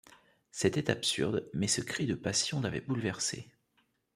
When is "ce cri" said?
1.67-2.07